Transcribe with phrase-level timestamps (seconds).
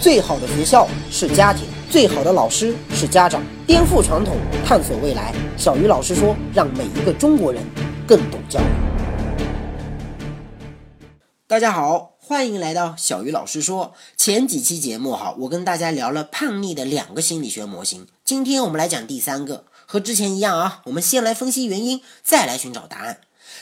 [0.00, 3.42] 最好的学校是家庭，最好的老师是家长。
[3.66, 5.34] 颠覆传统，探索未来。
[5.58, 7.62] 小鱼老师说，让每一个中国人
[8.08, 8.64] 更懂教育。
[11.46, 13.92] 大家好，欢迎来到小鱼老师说。
[14.16, 18.06] 前几期节目哈，我跟大家聊了叛逆的两个心理学模型。
[18.24, 23.18] 今天我们来讲第三个，和之前一样啊，我们先来分析原因，再来寻找答案。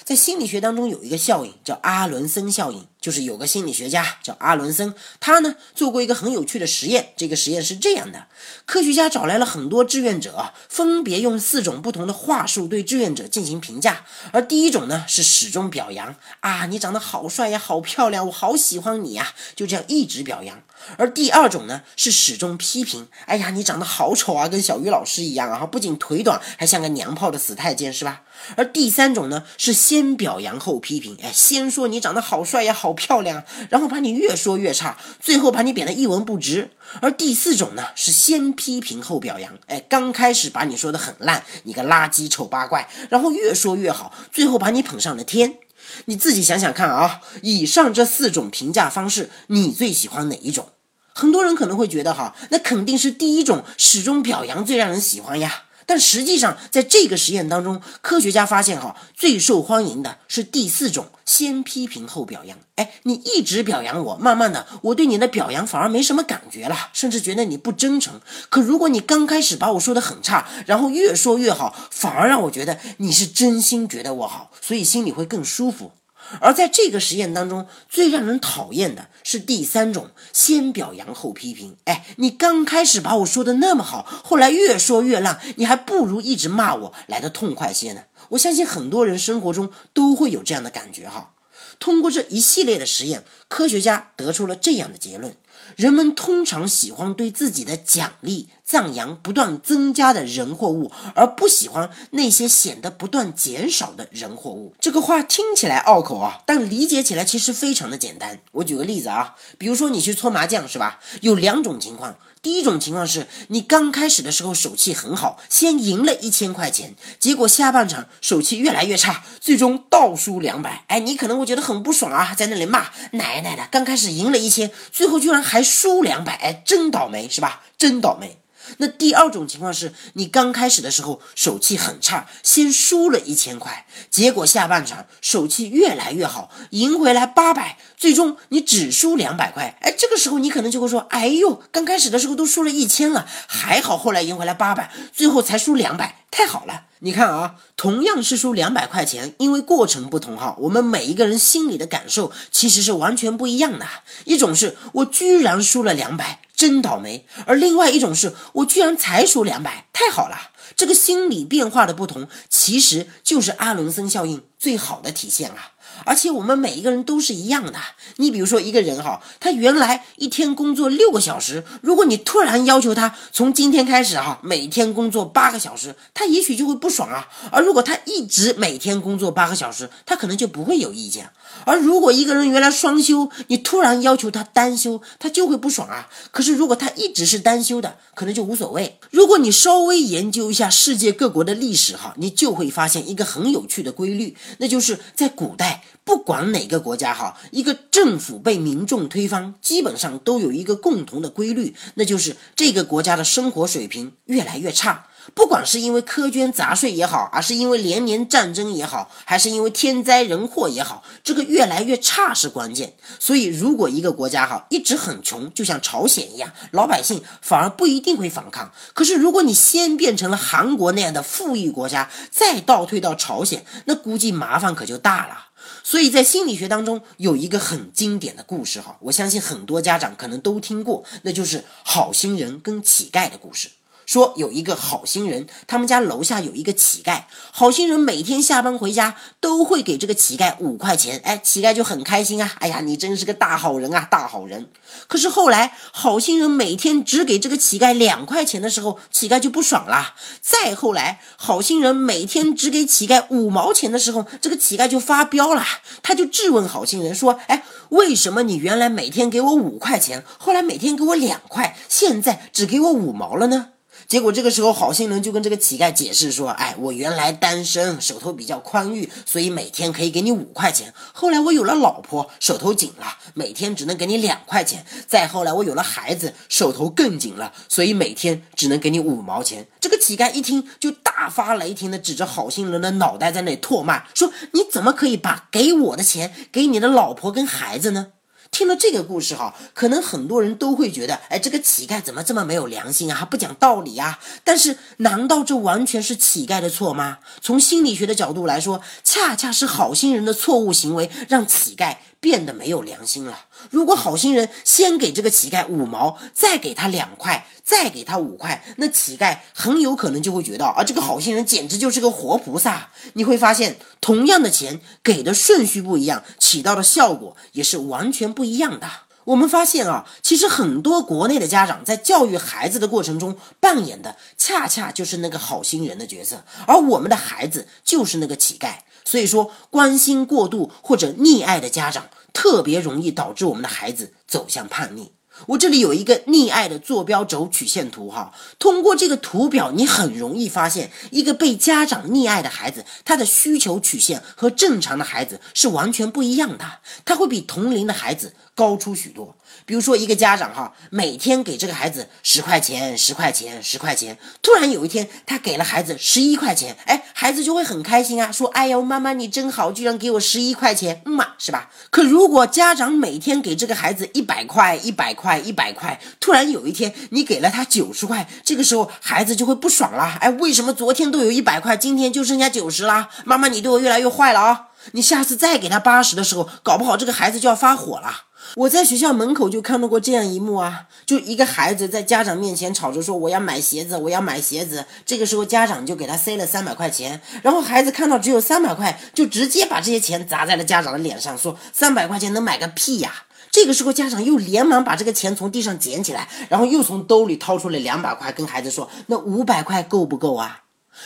[0.08, 7.10] 在心理学当中有一个效应叫阿伦森效应，就是有个心理学家叫阿伦森，他呢做过一个很有趣的实验。
[7.14, 8.26] 这个实验是这样的：
[8.64, 14.06] 科学家找来了很多志愿者，分别用四种不同的话术对志愿者进行评价。
[14.32, 20.62] 而第一种呢是始终表扬啊，你长得好帅呀，好漂亮，我好喜欢你呀，就这样一直表扬。
[20.96, 28.22] 而第二种呢是始终批评，哎呀，你长得好丑啊，跟小鱼老师一样啊，不仅腿短，还像个娘炮的死太监，是吧？
[28.56, 36.70] 而第三种呢是先表扬后批评，哎，先说你长得好帅呀，好漂亮，然后把你越说越差，最后把你贬得一文不值。
[37.00, 45.58] 而第四种呢是先批评后表扬，哎，刚开始把你说的很烂，你个垃圾丑八怪，然后越说越好，最后把你捧上了天。
[46.06, 50.68] 你自己想想看啊，以上这四种评价方式，你最喜欢哪一种？
[51.14, 55.64] 很多人可能会觉得哈，那肯定是第一种，始终表扬最让人喜欢呀。
[55.88, 62.58] 但实际上，在这个实验当中，科学家发现哈，最受欢迎的是第四种，先批评后表扬。
[62.76, 68.20] 哎，你一直表扬我，慢慢的，我对你的表扬反而没什么感觉了，甚至觉得你不真诚。
[68.50, 75.92] 可如果你刚开始把我说的很差，然后越说越好，反而让我觉得你是真心觉得我好，所以心里会更舒服。
[76.40, 81.76] 而在这个实验当中，最让人讨厌的是第三种，先表扬后批评。
[81.84, 88.02] 哎，你刚开始把我说的那么好，后来越说越烂，你还不如一直骂我来的痛快些呢。
[88.30, 91.32] 我相信很多人生活中都会有这样的感觉哈。
[91.78, 95.36] 通过这一系列的实验，科学家得出了这样的结论。
[95.76, 104.74] 人们通常喜欢对自己的奖励、赞扬不断增加的人或物，而不喜欢那些显得不断减少的人或物。
[104.78, 108.40] 这个话听起来拗口啊，但理解起来其实非常的简单。
[108.52, 111.00] 我举个例子啊，比如说你去搓麻将是吧？
[111.22, 112.16] 有两种情况。
[112.40, 120.84] 第一种情况是你刚开始的时候手气很好，先赢了一千块钱，结果下半场手气越来越差，最终倒输两百。
[120.86, 127.62] 哎，你可能会觉得很不爽啊，在那里骂奶奶的，刚开始赢了一千，最后居然还输两百，哎，真倒霉是吧？
[127.78, 128.40] 真倒霉。
[128.76, 139.78] 那第二种情况是你刚开始的时候手气很差，先输了一千块，结果下半场手气越来越好，赢回来八百，最终你只输两百块。
[139.80, 153.86] 哎，这个时候你可能就会说：“哎呦，刚开始的时候都输了一千了，还好后来赢回来八百，最后才输两百，太好了。”你看啊，同样是输两百块钱，因为过程不同哈，我们每一个人心里的感受其实是完全不一样的。
[154.26, 156.40] 一种是我居然输了两百。
[156.58, 160.50] 真倒霉，而另外一种是我居然才输两百，太好了！
[160.78, 165.72] 这个心理变化的不同，其实就是阿伦森效应最好的体现啊。
[166.04, 167.72] 而且我们每一个人都是一样的。
[168.16, 177.26] 你比如说一个人哈，他原来一天工作六个小时，如果你突然要求他从今天开始哈，每天工作八个小时，他也许就会不爽啊。
[177.50, 181.28] 而如果他一直每天工作八个小时，他可能就不会有意见。
[181.64, 186.08] 而如果一个人原来双休，你突然要求他单休，他就会不爽啊。
[186.30, 189.00] 可是如果他一直是单休的，可能就无所谓。
[189.10, 195.84] 如果你稍微研究一下世界各国的历史哈，你就会发现一个很有趣的规律，那就是在古代。
[196.04, 205.07] 不管哪个国家哈，一个政府被民众推翻，基本上都有一个共同的规律，那就是这个国家的生活水平越来越差。
[205.34, 212.94] 不管是因为苛捐杂税也好，而是因为连年战争也好，还是因为天灾人祸也好，这个越来越差是关键。
[213.18, 218.72] 所以，如果一个国家哈一直很穷，就像朝鲜一样，老百姓反而不一定会反抗。
[218.94, 225.46] 可是，如果你先变成了韩国那样的富裕国家，再倒退到朝鲜，那估计麻烦可就大了。
[225.82, 233.68] 所以在心理学当中有一个很经典的故事哈，我相信很多家长可能都听过，那就是好心人跟乞丐的故事。
[234.08, 237.24] 说有一个好心人，他们家楼下有一个乞丐。
[237.52, 242.50] 好心人每天下班回家都会给这个乞丐五块钱，哎，乞丐就很开心啊。
[242.60, 244.70] 哎呀，你真是个大好人啊，大好人。
[245.08, 250.14] 可是后来，好心人每天只给这个乞丐两块钱的时候，乞丐就不爽了。
[250.40, 255.62] 再后来，好心人每天只给乞丐五毛钱的时候，这个乞丐就发飙了，
[256.02, 263.72] 他就质问好心人说：“哎，为什么你原来每天给我五块钱，后来每天给我两块，现在只给我五毛了呢？”
[264.08, 270.94] 结果这个时候，好心人就跟这个乞丐解释说：“哎，我原来单身，手头比较宽裕，所以每天可以给你五块钱。
[271.12, 274.86] 后来我有了老婆，手头紧了，每天只能给你两块钱。
[275.06, 288.06] 再后来我有了孩子，手头更紧了，所以每天只能给你五毛钱。”这个乞丐一听就大发雷霆的指着好心人的脑袋在那里唾骂，说：“你怎么可以把给我的钱给你的老婆跟孩子呢？”
[288.50, 294.18] 听了这个故事哈，可能很多人都会觉得，哎，这个乞丐怎么这么没有良心啊，不讲道理啊？
[294.42, 297.18] 但是，难道这完全是乞丐的错吗？
[297.40, 303.46] 从心理学的角度来说，恰恰是好心人的错误行为让乞丐变得没有良心了。
[303.70, 307.46] 如果好心人先给这个乞丐五毛，再给他两块。
[307.68, 312.88] 再给他五块，那乞丐很有可能就会觉得啊，这个好心人简直就是个活菩萨。
[313.12, 318.88] 你会发现，同样的钱给的顺序不一样，起到的效果也是完全不一样的。
[319.24, 328.76] 我们发现啊，其实很多国内的家长在教育孩子的过程中扮演的，恰恰就是那个好心人的角色，而我们的孩子就是那个乞丐。
[329.08, 335.12] 所以说，关心过度或者溺爱的家长，特别容易导致我们的孩子走向叛逆。
[335.46, 349.36] 我这里有一个溺爱的坐标轴曲线图哈，通过这个图表，你很容易发现，一个被家长溺爱的孩子，他的需求曲线和正常的孩子是完全不一样的，他会比同龄的孩子高出许多。
[349.64, 373.08] 比如说，一个家长哈，每天给这个孩子十块钱、十块钱、十块钱，突然有一天他给了孩子十一块钱，哎，孩子就会很开心啊，说：“哎呦，妈妈你真好，居然给我十一块钱，嗯嘛，是吧？”可如果家长每天给这个孩子一百块、一百块、一百块，突然有一天你给了他九十块，这个时候孩子就会不爽了，哎，为什么昨天都有一百块，今天就剩下九十啦？
[373.24, 374.68] 妈妈你对我越来越坏了啊！
[374.92, 378.27] 你下次再给他八十的时候，搞不好这个孩子就要发火了。
[378.56, 384.84] 我在学校门口就看到过这样一幕啊，就一个孩子在家长面前吵着说我要买鞋子，我要买鞋子。
[385.04, 393.24] 这个时候家长就给他塞了三百块钱，然后孩子看到只有三百块，就直接把这些钱砸在了家长的脸上，说三百块钱能买个屁呀！
[393.50, 400.64] 这个时候家长又连忙把这个钱从地上捡起来，然后又从兜里掏出了两百块，跟孩子说那五百块够不够啊？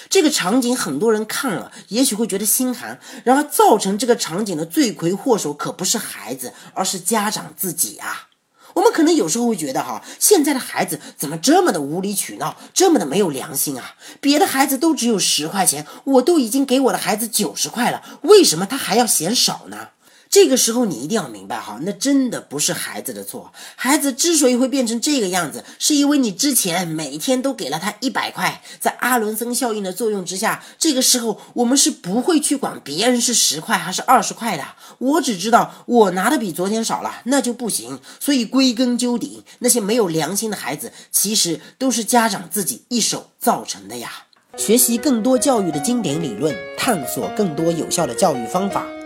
[0.08, 2.98] 这个场景很多人看了，也许会觉得心寒。
[3.24, 8.28] 然而，造成这个场景的罪魁祸首可不是孩子，而是家长自己啊。
[8.74, 13.96] 我们可能有时候会觉得，哈，现在的孩子怎么这么的无理取闹，这么的没有良心啊？
[14.20, 19.88] 别的孩子都只有十块钱，我都已经给我的孩子九十块了，为什么他还要嫌少呢？
[20.32, 23.52] 这个时候你一定要明白哈，那真的不是孩子的错。
[23.76, 34.64] 孩子之所以会变成这个样子，是因为你之前每天都给了他一百块，在阿伦森效应的作用之下，这个时候我们是不会去管别人是十块还是二十块的。
[34.96, 38.00] 我只知道我拿的比昨天少了，那就不行。
[38.18, 44.10] 所以归根究底，那些没有良心的孩子，其实都是家长自己一手造成的呀。
[44.56, 48.86] 学习更多教育的经典理论，探索更多有效的教育方法。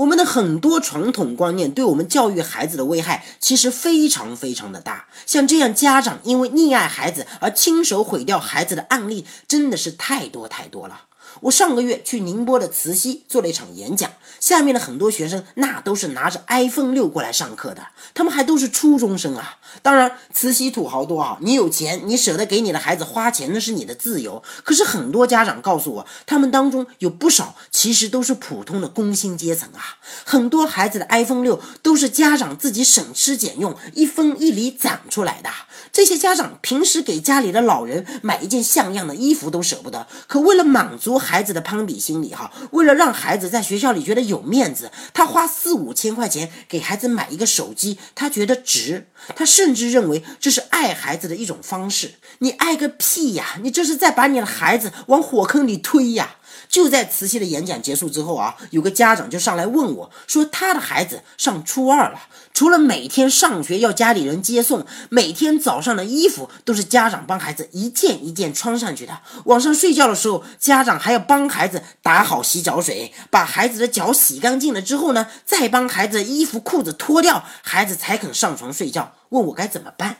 [0.00, 5.08] 我们的很多传统观念对我们教育孩子的危害，其实非常非常的大。
[5.26, 11.02] 像这样家长因为溺爱孩子而亲手毁掉孩子的案例，真的是太多太多了。
[11.40, 14.10] 我上个月去宁波的慈溪做了一场演讲，
[14.40, 19.56] 下面的很多学生那都是拿着 iPhone 六过来上课的，他们还都是初中生啊。
[19.82, 24.42] 当然，慈溪土豪多啊，你有钱，你舍得给你的孩子花钱，那是你的自由。
[24.64, 29.98] 可是很多家长告诉我，他们当中有不少其实都是普通的工薪阶层啊。
[30.24, 35.48] 很多孩子的 iPhone 六都是家长自己省吃俭用一分一厘攒出来的。
[35.92, 52.14] 这些家长平时给家里的老人买一件像样的衣服都舍不得，可为了满足孩子的攀比心理，哈，为了让孩子在学校里觉得有面子，他花四五千块钱给孩子买一个手机，他觉得值，他甚至认为这是爱孩子的一种方式。
[52.38, 53.58] 你爱个屁呀！
[53.62, 56.36] 你这是在把你的孩子往火坑里推呀！
[56.68, 62.20] 就在慈禧的演讲结束之后啊，有个家长就上来问我，说他的孩子上初二了，
[62.52, 69.20] 除了每天上学要家里人接送，每天早上的衣服都是家长帮孩子一件一件穿上去的。
[69.44, 79.12] 晚上睡觉的时候，家长还要帮孩子打好洗脚水，把孩子的脚洗干净了之后呢，再帮孩子衣服裤子脱掉，孩子才肯上床睡觉。
[79.30, 80.16] 问我该怎么办？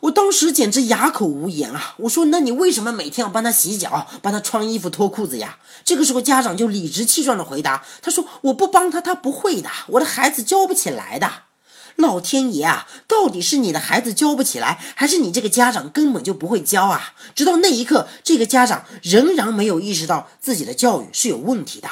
[0.00, 1.94] 我当时简直哑口无言啊！
[1.98, 11.30] 我说：“那你为什么每天要帮他洗脚、帮他穿衣服、脱裤子呀？”这个时候，家长就理直气壮的回答：“他说我不帮他，他不会的，我的孩子教不起来的。”
[11.96, 17.14] 老天爷啊，到底是你的孩子教不起来，还是你这个家长根本就不会教啊？
[17.34, 21.88] 直到那一刻，这个家长仍然没有意识到自己的教育是有问题的。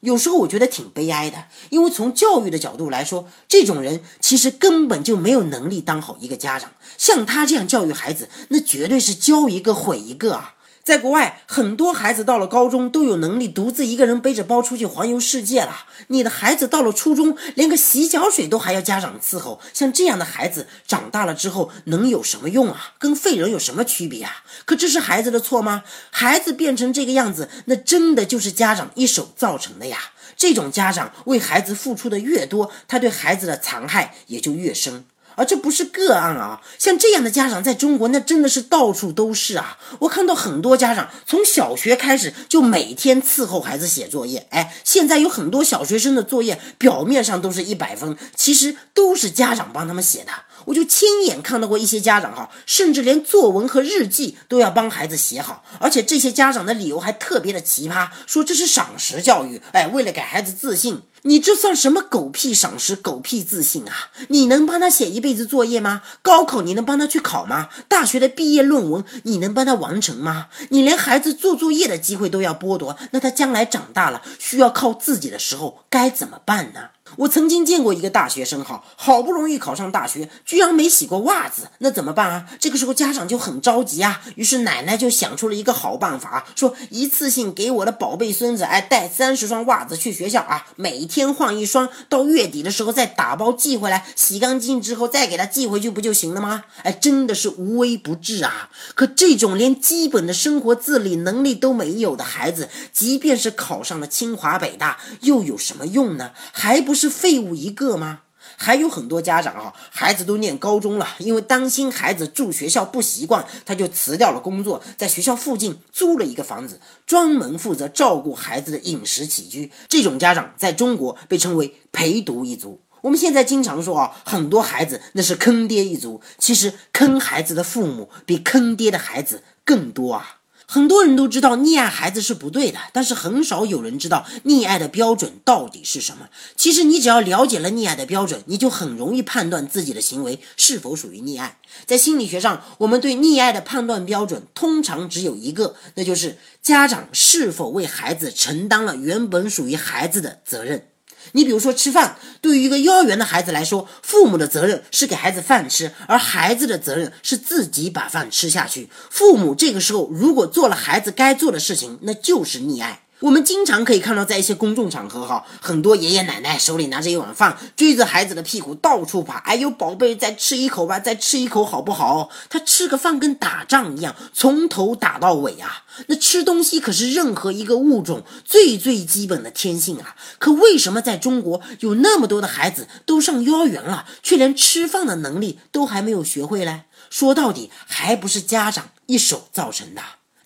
[0.00, 6.70] 有时候我觉得挺悲哀的，因为从教育的角度来说，这种人其实根本就没有能力当好一个家长。
[6.96, 10.54] 像他这样教育孩子，那绝对是教一个毁一个啊！
[10.90, 15.86] 在国外，很多孩子到了高中都有能力独自一个人背着包出去环游世界了。
[16.08, 19.60] 你的孩子到了初中，连个洗脚水都还要家长伺候。
[19.72, 22.94] 像这样的孩子长大了之后能有什么用啊？
[22.98, 24.42] 跟废人有什么区别啊？
[24.64, 25.84] 可这是孩子的错吗？
[26.10, 29.96] 孩子变成这个样子，那真的就是家长一手造成的呀。
[30.36, 35.04] 这种家长为孩子付出的越多，他对孩子的残害也就越深。
[35.40, 39.78] 而这不是个案啊，像这样的家长在中国那真的是到处都是啊！
[40.00, 50.32] 我看到很多家长从小学开始就每天伺候孩子写作业，哎，现在有很多小学生的作业表面上都是一百分，其实都是家长帮他们写的。
[50.66, 61.00] 我就亲眼看到过一些家长哈，甚至连作文和日记都要帮孩子写好，而且这些家长的理由还特别的奇葩，说这是赏识教育，哎，为了给孩子自信。
[61.22, 64.10] 你这算什么狗屁赏识、狗屁自信啊？
[64.28, 66.02] 你能帮他写一辈子作业吗？
[66.22, 67.68] 高考你能帮他去考吗？
[67.88, 70.46] 大学的毕业论文你能帮他完成吗？
[70.70, 76.90] 你连孩子做作业的机会都要剥夺，那他将来长大了需要靠自己的时候该怎么办呢？
[77.16, 82.46] 我曾经见过一个大学生，哈，好不容易考上大学，居然没洗过袜子，那怎么办啊？
[82.60, 96.64] 这个时候家长就很着急啊，于是奶奶就想出了一个好办法，说一次性给我的宝贝孙子，哎，带三十双袜子去学校啊，每天换一双，到月底的时候再打包寄回来，洗干净之后再给他寄回去不就行了吗？
[96.84, 98.70] 哎，真的是无微不至啊！
[98.94, 106.30] 可这种连基本的生活自理能力都没有的孩子，即便是考上了清华北大，又有什么用呢？
[106.52, 106.99] 还不是。
[107.00, 108.20] 是废物一个吗？
[108.56, 119.70] 还有很多家长啊，孩子都念高中了，因为担心孩子住学校不习惯，他就辞掉了工作，在学校附近租了一个房子，专门负责照顾孩子的饮食起居。
[119.88, 122.82] 这种家长在中国被称为陪读一族。
[123.00, 130.39] 我们现在经常说啊，很多孩子那是坑爹一族，其实坑孩子的父母比坑爹的孩子更多啊。
[130.72, 136.28] 很多人都知道溺爱孩子是不对的，但是很少有人知道溺爱的标准到底是什么。
[136.54, 141.58] 其实你只要了解了溺爱的标准，你就很容易判断自己的行为是否属于溺爱。
[141.86, 150.86] 在心理学上，我们对溺爱的判断标准通常只有一个，那就是家长是否为孩子承担了原本属于孩子的责任。
[151.32, 158.88] 你比如说吃饭，对于一个幼儿园的孩子来说，父母的责任是给孩子饭吃，而孩子的责任是自己把饭吃下去。
[159.10, 163.02] 父母这个时候如果做了孩子该做的事情，那就是溺爱。
[163.20, 169.36] 我们经常可以看到，在一些公众场合，哈，很多爷爷奶奶手里拿着一碗饭，追着孩子的屁股到处爬。
[169.40, 172.30] 哎呦，宝贝，再吃一口吧，再吃一口好不好？
[172.48, 175.84] 他吃个饭跟打仗一样，从头打到尾啊。
[176.06, 180.16] 那吃东西可是任何一个物种最最基本的天性啊。
[180.38, 186.84] 可为什么在中国有那么多的孩子都上幼儿园了，却连吃饭的能力都还没有学会嘞？
[187.10, 190.00] 说到底，还不是家长一手造成的。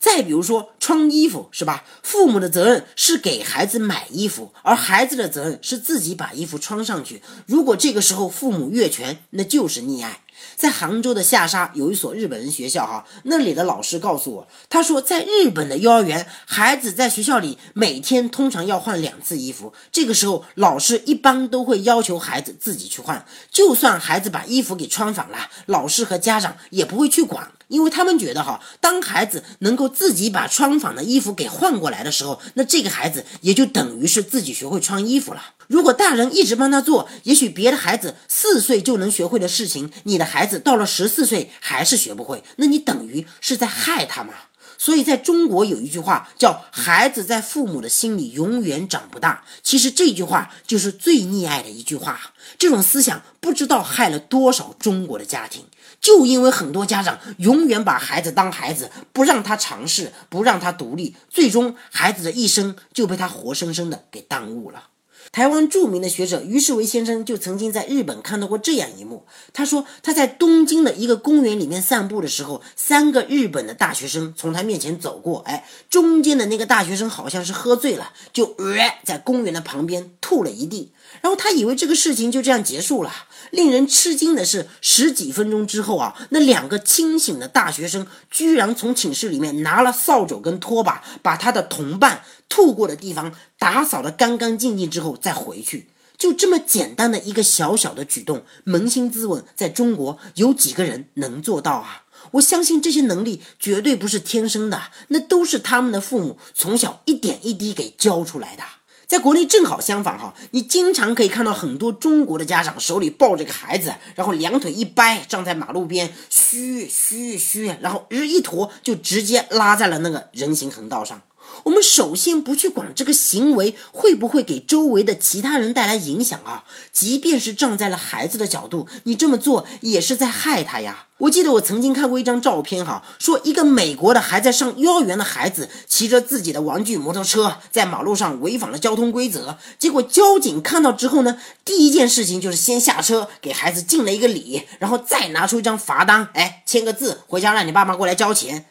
[0.04, 1.82] 再比如说穿衣服是吧？
[2.02, 7.22] 父母的责任是给孩子买衣服，而孩子的责任是自己把衣服穿上去。
[7.46, 10.20] 如果这个时候父母越权，那就是溺爱。
[10.56, 27.50] 在杭州的下沙有一所日本人学校，哈，那里的老师告诉我，他说在日本的幼儿园，孩子在学校里每天通常要换两次衣服，这个时候老师一般都会要求孩子自己去换，就算孩子把衣服给穿反了，老师和家长也不会去管。
[27.74, 35.42] 因为他们觉得哈，当孩子能够自己把穿反的衣服给换过来的时候，那这个孩子也就等于是自己学会穿衣服了。
[35.66, 44.34] 如果大人一直帮他做，也许别的孩子四岁就能学会的事情，你的孩子到了十四岁还是学不会，那你等于是在害他嘛。
[44.78, 52.20] 所以在中国有一句话叫“孩子在父母的心里永远长不大”，其实这句话就是最溺爱的一句话。
[52.58, 55.64] 这种思想不知道害了多少中国的家庭。
[56.04, 64.88] 就因为很多家长永远把孩子当孩子，不让他尝试，不让他独立，最终孩子的一生就被他活生生的给耽误了。
[65.32, 69.24] 台湾著名的学者于世维先生就曾经在日本看到过这样一幕。
[69.54, 75.38] 他说他在东京的一个公园里面散步的时候，三个日本的大学生从他面前走过。
[75.46, 80.92] 哎，中间的那个大学生好像是喝醉了，就呃在公园的旁边吐了一地。
[81.20, 83.12] 然后他以为这个事情就这样结束了。
[83.50, 95.88] 令人吃惊的是，十几分钟之后啊，那两个清醒的大学生居然从寝室里面拿了扫帚跟拖把，把他的同伴吐过的地方打扫得干干净净之后再回去。
[96.16, 102.04] 就这么简单的一个小小的举动，扪心自问，在中国有几个人能做到啊？
[102.32, 108.62] 我相信这些能力绝对不是天生的，那都是他们的父母从小一点一滴给教出来的。
[109.06, 121.20] 在国内正好相反哈，你经常可以看到很多中国的家长手里抱着个孩子，然后两腿一掰，站在马路边，嘘嘘嘘，然后日一坨就直接拉在了那个人行横道上。
[121.62, 131.06] 我们首先不去管这个行为会不会给周围的其他人带来影响啊，即便是站在了孩子的角度，你这么做也是在害他呀。
[131.18, 148.66] 我记得我曾经看过一张照片哈，说一个美国的还在上幼儿园的孩子骑着自己的玩具摩托车在马路上违反了交通规则，结果交警看到之后呢，第一件事情就是先下车给孩子敬了一个礼，然后再拿出一张罚单，哎，签个字，回家让你爸妈过来交钱。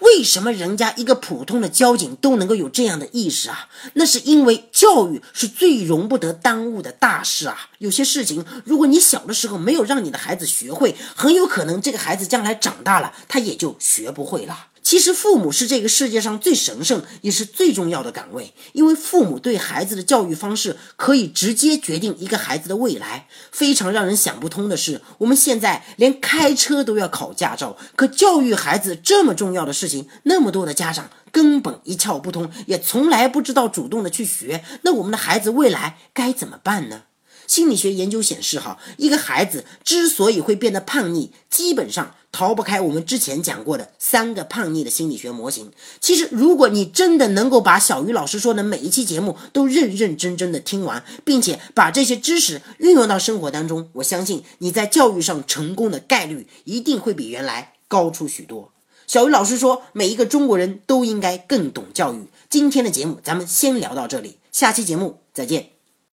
[0.00, 3.68] 为什么人家一个普通的交警都能够有这样的意识啊？
[3.94, 7.70] 那是因为教育是最容不得耽误的大事啊！
[7.78, 14.66] 有些事情，如果你小的时候没有让你的孩子学会，很有可能这个孩子将来长大了，他也就学不会了。
[14.88, 23.28] 其实父母是这个世界上最神圣也是最重要的岗位，因为父母对孩子的教育方式可以直接决定一个孩子的未来。
[23.52, 34.64] 非常让人想不通的是，我们现在连开车都要考驾照，可教育孩子这么重要的事情，那么多的家长根本一窍不通，也从来不知道主动的去学。
[34.84, 37.02] 那我们的孩子未来该怎么办呢？
[37.48, 45.72] 心理学研究显示，哈，一个孩子之所以会变得叛逆，基本上逃不开我们之前讲过的三个叛逆的心理学模型。
[45.98, 58.72] 其实，如果你真的能够把小鱼老师说的每一期节目都认认真真的听完，并且把这些知识运用到生活当中，我相信你在教育上成功的概率一定会比原来高出许多。
[59.06, 62.26] 小鱼老师说，每一个中国人都应该更懂教育。
[62.50, 65.77] 今天的节目咱们先聊到这里，下期节目再见。